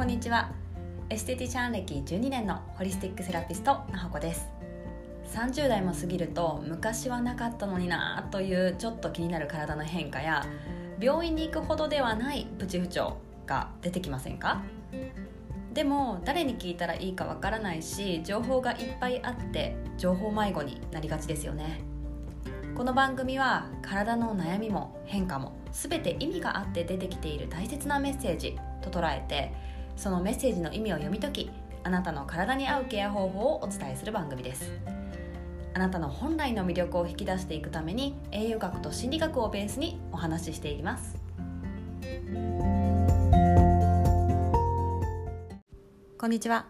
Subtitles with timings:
[0.00, 0.50] こんにちは。
[1.10, 4.48] エステティシャン歴12年のホリスティックセラピストなほこです。
[5.34, 10.46] 30代も過ぎると昔はなかったのになというちょっと気になる体の変化や
[10.98, 14.62] 病院に行くほどではないプチ不調が出てきませんか？
[15.74, 21.82] でも誰に聞いたらいいかわからないし情報がいっぱいあって情報迷子になりがちですよね。
[22.74, 29.52] この番組は体の悩みも変化も全て意味があって出てきている大切なメッセージと捉えて
[30.00, 31.50] そのメッセージの意味を読み解き
[31.84, 34.72] あなたの体に合うケア方法をお伝えする番組です。
[35.74, 41.18] あなたの本来の魅力を引き出していくために栄養学と心理学をベースにお話ししていきます。
[46.18, 46.64] こんにちは。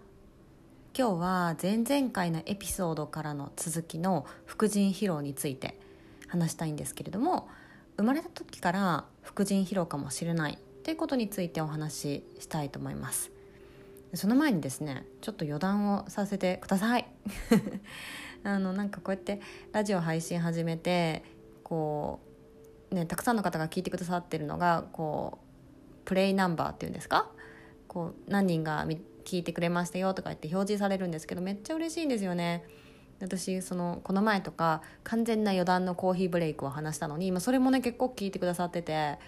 [0.99, 5.79] 今日は前々回のエピソードからの続きの副腎疲労について
[6.27, 7.49] 話したいんですけれども
[7.97, 10.59] 生まれた時から副腎疲労かもしれない。
[10.83, 13.31] ということについてお話ししたいと思います。
[14.15, 17.07] その前にですねちょっと余談をさせてください。
[18.43, 19.41] あのなんかこうやって
[19.73, 21.23] ラジオ配信始めて
[21.63, 22.21] こ
[22.91, 27.31] うねたくさんの方が聞いてくださってるのがこうプレイナンバーっていうんですか？
[27.87, 28.87] こう何人が
[29.25, 32.65] 聞いてくれましたよとか言って表示されるんですけどめっちゃ嬉しいんですよね。
[33.21, 39.19] 私そのこの前とか完全な余談のコーヒーブレイクを話したのに今それもね結構聞いてくださってて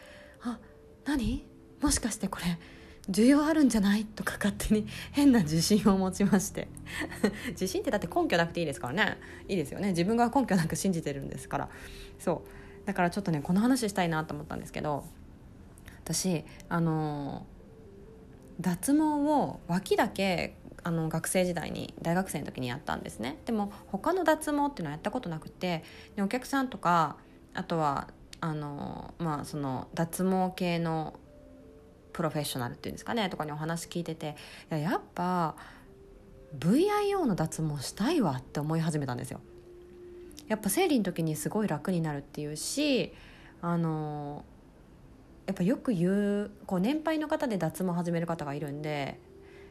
[0.40, 0.58] あ
[1.04, 1.46] 何？
[1.80, 2.58] もしかしてこれ
[3.10, 4.04] 需要あるんじゃない？
[4.04, 6.68] とか勝手に 変な自信を持ちまして。
[7.50, 9.18] 自信ってだって根拠なくていいですからね。
[9.48, 9.88] いいですよね。
[9.88, 11.68] 自分が根拠なく信じてるんですから。
[12.18, 12.86] そう。
[12.86, 15.04] だからちょっとねこの話したいなと思ったんですけど
[16.04, 17.46] 私あの
[18.60, 23.38] 脱毛を脇だけあの学生時代に大学生の時にやったんですね。
[23.46, 25.84] でも他の脱毛っていうのはやったことなくて
[26.16, 27.16] でお客さんとか
[27.54, 28.08] あとは
[28.42, 31.14] あのまあその脱毛系の
[32.12, 34.36] プロフェッショナルっていうんですかねとかにお話聞いてて
[34.70, 35.54] いややっぱ
[36.58, 39.40] VIO の脱毛したいわって思い始めたんですよ。
[40.48, 43.14] やっぱ生理の時にすごい楽になるっていうし
[43.62, 44.44] あの
[45.46, 46.10] やっぱよく言
[46.46, 49.20] うこう年配の方で脱毛始める方がいるんで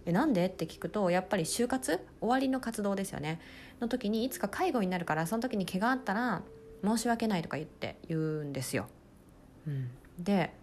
[0.06, 3.42] えなんでって聞くとやっぱり就活終わりの活動ですよね。
[3.82, 6.42] の時にいつか介護になるからその時に毛があったら
[6.84, 8.88] 申し訳ないとか言って言うんですよ。
[9.68, 10.54] うん、で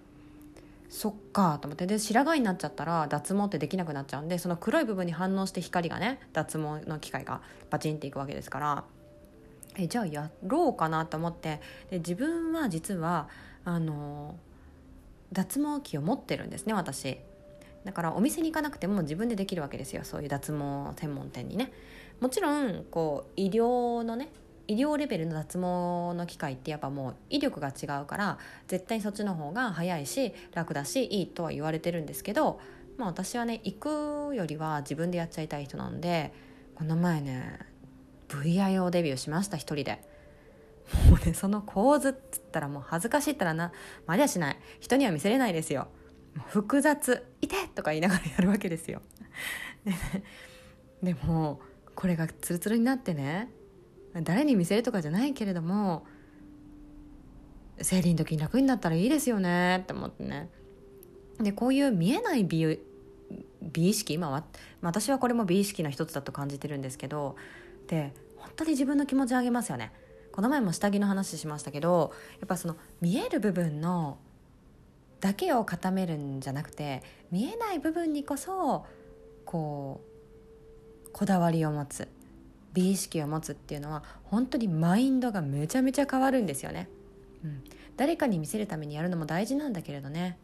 [0.88, 1.86] そっかと思って。
[1.86, 7.40] で白髪になっちゃったら脱毛ってできなくなっちゃうんでその黒い部分に反応して光がね脱毛の機械が
[7.70, 8.84] バチンっていくわけですから。
[9.76, 11.60] えじゃあやろうかなと思って。
[11.90, 13.28] で自分は実は
[13.64, 14.36] あの
[15.32, 17.18] 脱毛器を持ってるんですね私。
[17.84, 20.04] だからお店に行かなくても自分でできるわけですよ。
[20.04, 21.72] そういう脱毛専門店にね。
[22.20, 24.30] もちろんこう医療のね
[24.68, 32.60] 医療レベルの脱毛の機械ってやっぱもう威力が違うから絶対そっちの方が早いし楽だしいいとは言われてるんですけど、
[32.98, 36.32] まあ、私はね行くよりは自分でやっちゃいたい人なんで
[36.74, 37.58] この前ね
[38.28, 40.06] VIO デビューしました一人で。
[41.10, 43.72] もうねその構図っつったらもう恥ずかしいったらな
[44.06, 45.88] まりゃしない人には見せれないですよ
[46.46, 49.02] 複雑「いて!」とか言いながらやるわけですよ,、
[51.02, 51.60] でも
[51.94, 53.50] これがツルツルになってね
[54.22, 56.06] 誰に見せるとかじゃないけれども
[57.80, 60.48] 生理の時に楽になったらいいですよねって思ってね。
[61.38, 62.80] でこういう見えない美
[63.62, 64.44] 美意識今は
[64.80, 67.36] 私はこれも美意識の一つだと感じてるんですけど
[67.86, 69.92] で本当に自分の気持ち上げますよね。
[70.32, 74.18] この前も下着の話しましたけどやっぱその見える部分の
[75.20, 77.02] だけを固めるんじゃなくて
[77.32, 78.86] 見えない部分にこそ
[79.44, 80.00] こ
[81.06, 82.08] うこだわりを持つ。
[82.78, 86.88] 美意識を持つっていうのは本当にマインドがめちゃめちゃ変わるんですよね、
[87.44, 87.64] うん、
[87.96, 90.38] 誰かに見せるためにやるのも大事なんだけれどね。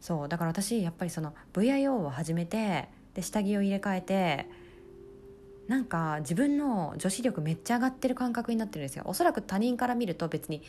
[0.00, 0.28] そう。
[0.28, 4.46] だから私やっぱりその VIO を始めてで下着を入れ替えて
[5.66, 9.02] なんか自分の女子力めっちゃ上がってる感覚になってるんですよ。
[9.06, 10.62] おそらく他人から見ると別に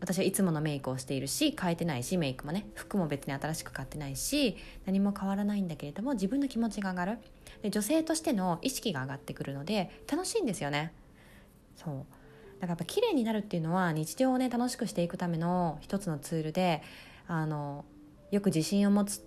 [0.00, 4.56] 私はいつものメイクをしているし変えてないしメイクもね服も別に新しく買ってないし
[4.86, 7.18] 何も変わらないんだけれども自分の気持ちが上がる。
[7.62, 10.92] で女性としての意識が上がってくるので楽しいんですよね。
[11.76, 11.94] そう。
[12.60, 16.82] だからやっぱ綺麗になるっていうのは日常をね楽しくしていくための一つのツールで
[17.26, 17.84] あの
[18.30, 19.22] よく自信を持つっ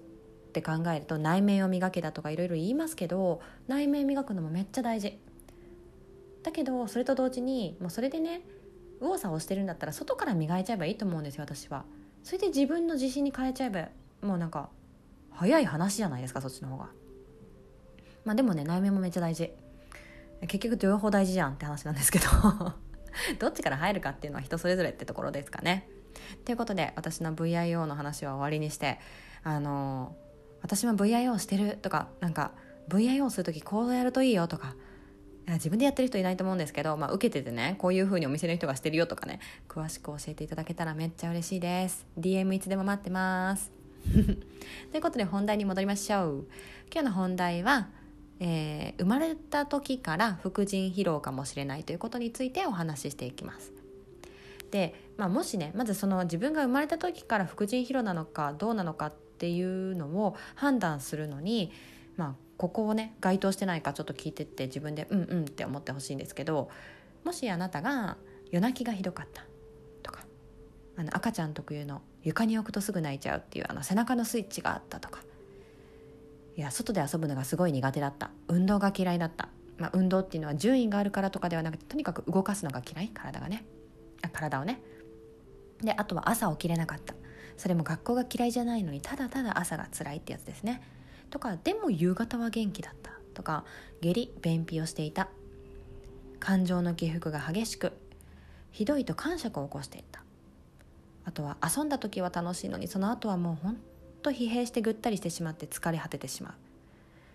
[0.53, 5.17] て考えると内面を磨けだとかいろいろ言いますけど内面磨くのもめっちゃ大事。
[6.43, 8.41] だけどそれと同時にもうそれでね
[9.03, 11.83] 右往左往してるんだったら外から磨いちゃえばいいと思うんですよ私は。
[12.23, 13.89] それで自分の自信に変えちゃえば
[14.25, 14.69] もうなんか
[15.31, 16.89] 早い話じゃないですかそっちの方が。
[18.23, 19.51] まあでもね内面もめっちゃ大事。
[20.41, 22.25] 結局両方大事じゃんって話なんですけど。
[23.39, 25.89] どっちから入るかっていうのは人それぞれってところですかね。
[26.45, 28.99] ということで私の VIO の話は終わりにして
[29.43, 30.15] あの
[30.61, 32.51] 私も VIO してるとかなんか
[32.89, 34.75] VIO する時こうやるといいよとか
[35.47, 42.05] 自分でやってる人いないと思うんですけど、まあ、受けててねこういう風にお店の人がしてるよとかね詳しく教えていただけたらめっちゃ嬉しいです。
[42.17, 43.71] DM いつでも待ってます。
[44.91, 46.47] ということで本題に戻りましょう。
[46.91, 47.89] 今日の本題は、
[48.39, 53.73] えー、生まれた時から副腎疲労かもしれないということについてお話ししていきます。
[54.71, 61.71] で、まあ、もしねまずその自分が生まれた時から副腎疲労なのかどうなのかっていうのを判断するのに
[62.17, 66.69] まあここをね該当してないかちょっと聞いてって自分でうんうんって思ってほしいんですけど
[67.25, 68.15] もしあなたが
[68.51, 69.43] 夜泣きがひどかった
[70.01, 70.21] とか
[70.95, 75.19] あの赤ちゃん特有の床に置くとすぐ泣いちゃうっていうあの背中のスイッチがあったとか
[76.55, 78.31] いや外で遊ぶのがすごい苦手だった。
[78.47, 83.09] 運動が嫌いだった、まあ、運動っていうのは順位があるからとかではなくてとにかく動かすのが嫌い。
[83.13, 83.65] 体がね。
[84.31, 84.81] 体をね。
[85.81, 87.13] であとは朝起きれなかった。
[87.57, 90.81] それも学校が嫌いじゃないのにただただ朝が辛いってやつですね。
[91.33, 93.65] とかでも夕方は元気だったとか
[94.01, 95.29] 下痢便秘をしていた。
[96.39, 97.93] 感情の起伏が激しく
[98.69, 100.21] ひどいと感触を起こしていた。
[101.25, 103.77] あとは遊んだ時は楽しいのにその後はもうほん
[104.21, 106.53] と疲弊してぐったりしてしまって疲れ果ててしまう。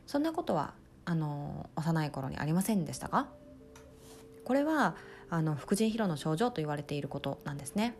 [0.06, 0.74] そんなことは
[1.04, 3.26] あの幼い頃にありませんでしたか
[4.44, 4.94] これは
[5.28, 7.96] あの副腎疲労の症状と言われていることなんですね。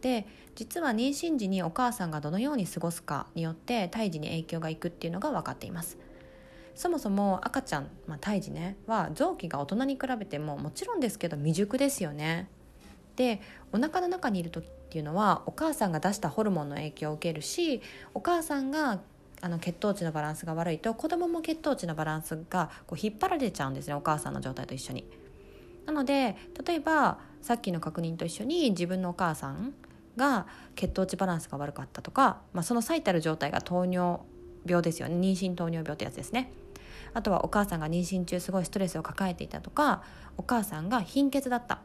[0.00, 5.98] で実は妊娠時にお母さんがどのように過ごすかによって胎児に影響がいくっていうのが分かっています
[6.74, 12.48] そもそも赤ちゃん、まあ、胎児ねは臓器が大人に比べてももちろんですけど未熟ですよね
[13.16, 13.40] で
[13.72, 17.82] お腹の中にいる時っていうのはお母さんが出したホルモンの影響を受けるし
[18.14, 19.00] お母さんが
[19.40, 25.04] あの血糖値のバランスが悪いと子供も血糖値のバランスがこう引っ張られちゃうんですねお母さんの状態と一緒に。
[25.86, 26.36] なので
[26.66, 29.72] 例えばさっきの確認と一緒に自分のお母さん
[30.18, 34.20] が血糖値バランスが悪かったとか、まあ、その最たる状態が糖尿
[34.66, 36.52] 病ですよね妊娠糖尿病ってやつですね
[37.14, 40.02] あとはお母さんが妊娠中すごいストレスを抱えていたとか
[40.36, 41.80] お母さんが貧血だった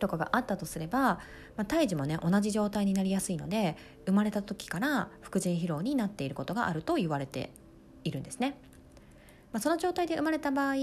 [0.00, 1.18] とかがあったとすれば、ま
[1.58, 3.76] あ、胎児もね同じ状態になりやすいので
[4.06, 7.52] 生まれた時から副腎疲労になっていることがあると言われて
[8.02, 8.58] いるんですね。
[9.52, 10.74] まあ、その状態で生まれた場合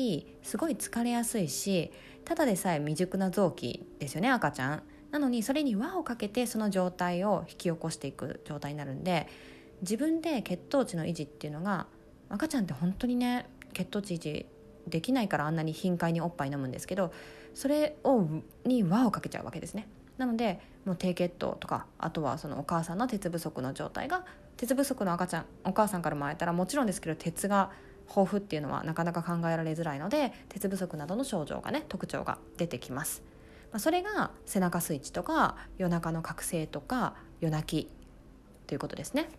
[0.43, 1.91] すごい疲れやすいし
[2.25, 4.83] ただでさえ未熟な臓器ですよね赤ちゃん。
[5.11, 9.27] なのにそれに輪をかけてその状態を引き起こしていく状態になるんで
[9.81, 11.87] 自分で血糖値の維持っていうのが
[12.29, 14.45] 赤ちゃんって本当にね血糖値維持
[14.87, 17.11] できないからあんなに頻回におっぱい飲むんですけど
[17.53, 18.25] それを
[18.65, 19.87] に輪をかけちゃうわけですね。
[20.17, 24.25] なのでもう低血糖とかあとはそのお母さんの鉄不足の状態が
[24.55, 27.71] 鉄不足の赤ちゃんお母さんからもらえたらもちろんですけど鉄が
[28.09, 33.21] 豊富っていうのはなかなか考えられづらいので鉄不足などの症状がね特徴が出てきます。
[33.71, 37.91] まあ、それが背中スイッチとか夜中の覚醒とか夜泣き
[38.65, 39.29] ということですね。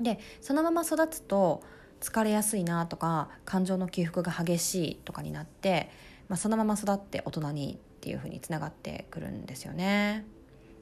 [0.00, 1.62] でそのまま育つと
[2.00, 5.90] 疲れやすいなとか感情の起伏が激しいとかになって、
[6.28, 10.24] まあ、そのまま育って大人にっていうふうにつながってくるんですよね。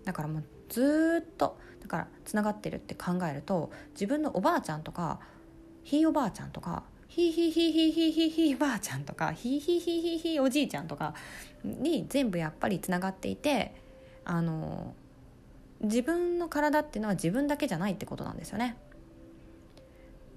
[0.05, 5.21] だからもうずっとだからつながってるって考えると自分のおばあちゃんとか
[5.83, 11.15] ひいおばあちゃんとかひいひいひいひひひひばあちゃんとかひいひいひひひおじいちゃんとか
[11.65, 13.75] に全部やっぱりつながっていて
[14.25, 14.95] あの
[15.81, 18.77] 自分の体っていうのは自分だけじゃないってことなんですよね。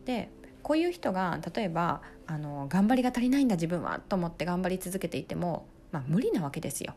[0.05, 0.29] で
[0.63, 6.95] こういう人が例えばあの頑張りが足りないんだ自分はと思って頑張り続けていても、まあ、無理なわけですよ。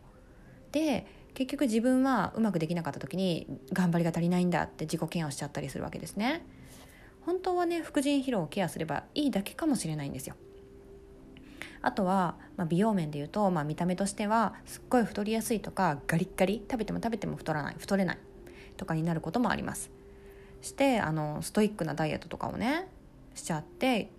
[0.73, 6.45] で結局自分はうまくできなかった時に頑張りが足りないんだって自己嫌悪しちゃったりするわけですね。
[7.27, 10.37] 本当はね副腎疲労をケアすればいいだけかもしれないんですよ。
[11.81, 18.19] あとは、まあ、美容面でいうと、まあ、見た目としてはすっごい太りやすいとかガリッガリ食べても食べても太らない太れない
[18.79, 19.91] とかになることもあります。
[20.63, 22.89] してあのストイックなダイエットとかをね
[23.35, 24.11] しちゃって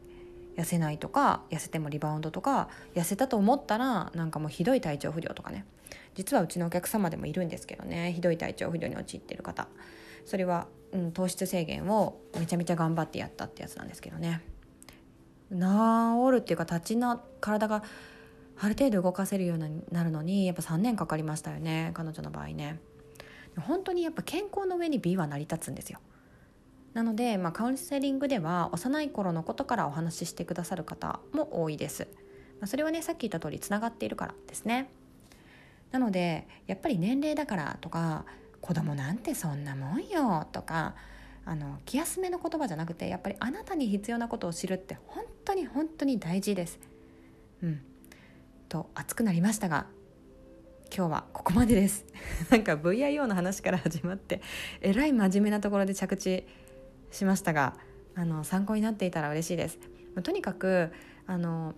[0.58, 5.66] 痩せないとか痩せてもリバウンドとか痩せたと思ったらなんかもうひどい体調不良とかね。
[6.14, 9.68] 実はうちのお客様でもいるんですけどねひどい体調不良に陥ってる方。
[10.26, 14.42] それは、うん、糖質制限をめちゃめちゃ頑張ってやったってやつなんですけどね。
[15.52, 15.58] 治
[16.32, 17.84] るっていうか立ちな体が
[18.58, 22.80] ある程度動かせるようになるのにやっぱ3年かかりましたよね彼女の場合ね。
[23.60, 26.00] 本当にやっぱ健康の上に美は成り立つんですよ。
[26.94, 32.08] なので、まあ、カウンセリングでは幼い頃のことからお話ししてくださる方も多いです、
[32.62, 34.90] まあ、それはねさっき言った通りつながっているからですね。
[35.92, 38.26] なのでやっぱり年齢だからとか
[38.66, 40.96] 子供なんてそんなもんよとか
[41.46, 46.80] あの気休めの言葉じゃなくてやっぱりあなたに必要なことを知るって本当に本当に大事です。
[47.62, 47.82] うん、
[48.68, 49.86] と熱くなりましたが
[50.92, 52.08] 今日はここまでです。
[52.50, 54.42] なんか VIO の話から始まって
[54.82, 56.48] えらい真面目なところで着地
[57.12, 57.78] しましたが
[58.16, 59.78] あの参考になっていたら嬉しいです。
[60.24, 60.92] とにかく
[61.28, 61.76] あの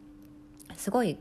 [0.77, 1.17] すごい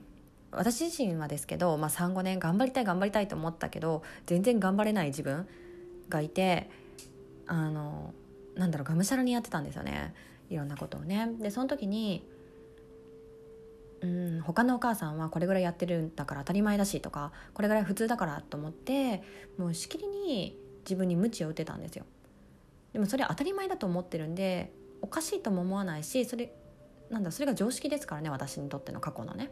[0.57, 5.47] 私自身はですけど、まあ、35年頑張りたい頑張りたいと思ったけど全然頑張れない自分
[6.09, 6.71] がいて
[7.47, 8.15] あの
[8.55, 10.15] なんだろうがむしゃらにやってたんですよね
[10.51, 11.31] いろんなことをね。
[11.41, 12.25] でその時に
[14.01, 19.23] うん他のお母さんはこれぐらいやってるんだから当たり前だしとかこれぐらい普通だからと思って
[19.59, 22.05] もうしきりに自分に鞭を打てたんですよ。
[22.93, 24.73] でもそれ当たり前だと思ってるんで
[25.03, 26.53] おかしいとも思わないしそれ
[27.11, 29.51] なんだそれが常識ですからね私にとっての過去のね。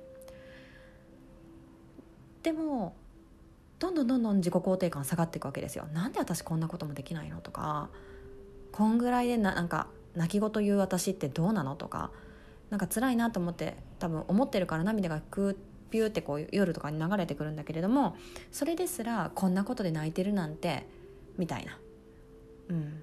[2.44, 2.94] でも
[3.80, 5.86] どんどんどんどん自己肯定感下がっていくわけですよ。
[5.92, 7.88] なんで私こんなこともできないのとか
[8.70, 12.10] こんぐらいでななんか泣き言言う私ってどうなのとか
[12.70, 15.56] なんか辛いなと思って多分思ってるから涙がクー
[15.90, 18.16] ピューってこう夜とかに流れてくるんだけれども
[18.52, 20.86] それですらこんなことで泣いてるなんて
[21.38, 21.78] みたいな。
[22.68, 23.02] うん、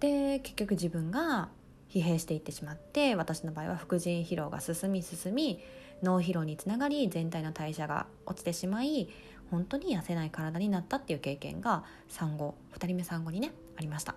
[0.00, 1.48] で結局自分が
[1.92, 5.60] 疲弊していってしまって私の場合は副腎疲労が進み進み
[6.02, 9.08] 脳疲労につながり全体の代謝が落ちてしまい
[9.50, 14.14] 本当に痩せない体になったっていう経験が産後2人目産後にねありました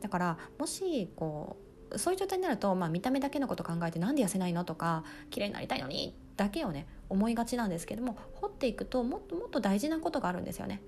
[0.00, 1.56] だからもしこ
[1.92, 10.82] うそういう状態になると、まあ、見た目だけのこと考えてなんで痩せないのとか綺麗になりたいのにだけをね思いがちなんですけども掘っていくともっともっと大事なことがあるんですよね。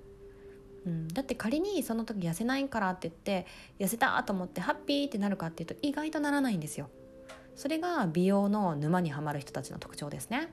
[0.89, 3.47] うん、だって仮にその時痩せないからって言って
[3.79, 6.89] 痩せたと思ってハッピーってなるかっていうと意外とならないんですよ。
[7.55, 10.49] それが美容の沼にはまる人たちの特徴ですね。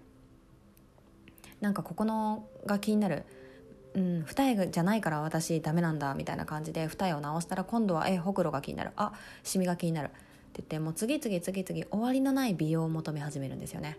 [1.61, 3.23] なんかここのが気になる。
[3.93, 8.91] うん、二重じゃないから私ダメなんだみたいな感じで二重を直したら今度はえほくろが気になる。
[8.97, 9.13] あ
[9.43, 10.17] シミが気になるって
[10.57, 13.97] 言ってもう次々次々終わりのない美容を求め始めるんですよね。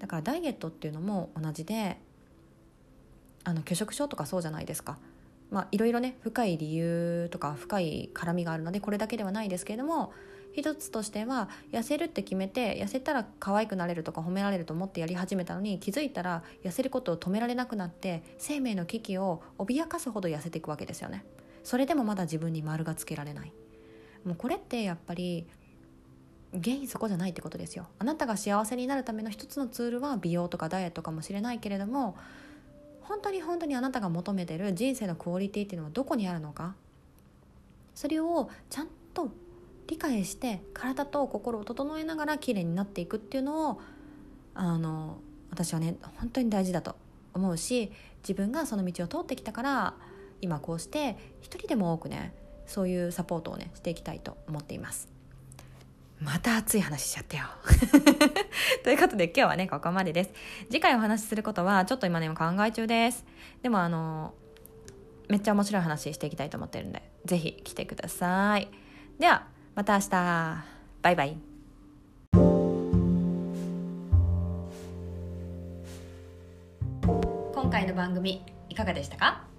[0.00, 1.98] だからダイエットっていうのも同じで
[3.44, 4.98] あの拒食症とかそうじゃないですか。
[5.50, 10.12] まあいろいろね深い理由とか深い絡みがあるのでこれだけではないですけれども
[10.52, 21.24] 一つとしては痩せるって決めて痩せたら可愛くなれるとか褒められると思ってやり始めたのに気づいたら痩せることを止められなくなって生命の危機を脅かすほど痩せていくわけですよね。
[21.62, 23.52] それでもまだ自分に丸がつけられない。
[24.24, 25.46] もうこれってやっぱり
[26.52, 27.86] 原因そこじゃないってことですよ。
[27.98, 32.16] あなたが幸せになるための一つのツールは美容とかダイエットかもしれないけれども
[33.10, 36.76] 本当に本当にあなたが求めてる人生のクオリティっていうのはどこにあるのか？
[37.92, 39.30] それをちゃんと
[39.88, 43.80] 理解して体と心を整えながら綺麗になっていくっていうのを
[44.54, 45.18] あの
[45.50, 46.94] 私はね本当に大事だと
[47.34, 47.90] 思うし
[48.22, 49.94] 自分がその道を通ってきたから
[50.40, 52.32] 今こうして一人でも多くね
[52.68, 55.08] そういうサポートをねしていきたいと思っています。
[56.20, 57.44] また熱い話しちゃったよ。
[58.84, 60.30] ということで今日はねここまでです。
[60.70, 63.24] 次回お話しすることはちょっと今ね考え中です。
[63.62, 64.34] でもあの
[65.28, 68.68] めっちゃ面白い話していきたいと思ってるんで是非来てください。
[69.18, 70.64] ではまた明日。
[71.02, 71.38] バイバイ。
[77.54, 79.49] 今回の番組いかがでしたか？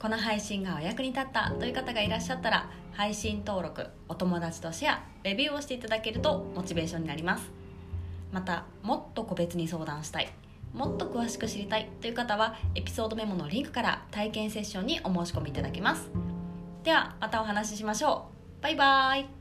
[0.00, 7.50] この配信がお役に立ったという方がいらっしゃったら配信登録お友達とシェアレビューをしていただけるとモチベーションになります。
[8.32, 10.32] またもっと個別に相談したい
[10.72, 16.08] もっと詳しく知りたいという方はエピソードメモのリンクから体験セッションにお申し込みいただけます。
[16.82, 18.28] ではまたお話ししましょ
[18.60, 18.62] う。
[18.62, 19.39] バイバーイ。